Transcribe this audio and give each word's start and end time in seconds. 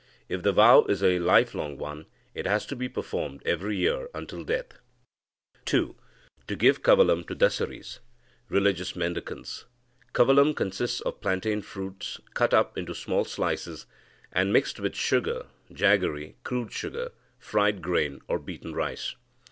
If 0.27 0.41
the 0.41 0.51
vow 0.51 0.85
is 0.85 1.03
a 1.03 1.19
life 1.19 1.53
long 1.53 1.77
one, 1.77 2.07
it 2.33 2.47
has 2.47 2.65
to 2.65 2.75
be 2.75 2.89
performed 2.89 3.43
every 3.45 3.77
year 3.77 4.09
until 4.15 4.43
death. 4.43 4.79
(2) 5.65 5.95
To 6.47 6.55
give 6.55 6.81
kavalam 6.81 7.23
to 7.27 7.35
Dasaris 7.35 7.99
(religious 8.49 8.95
mendicants). 8.95 9.65
Kavalam 10.11 10.55
consists 10.55 11.01
of 11.01 11.21
plantain 11.21 11.61
fruits 11.61 12.19
cut 12.33 12.51
up 12.51 12.79
into 12.79 12.95
small 12.95 13.25
slices, 13.25 13.85
and 14.31 14.51
mixed 14.51 14.79
with 14.79 14.95
sugar, 14.95 15.45
jaggery 15.71 16.33
(crude 16.43 16.71
sugar), 16.73 17.11
fried 17.37 17.83
grain, 17.83 18.21
or 18.27 18.39
beaten 18.39 18.73
rice. 18.73 19.13